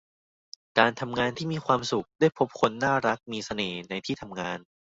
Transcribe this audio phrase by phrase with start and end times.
[0.77, 4.59] การทำงานที่มีความสุข ได้พบคนน่ารักมีเสน่ห์ในที่ทำงาน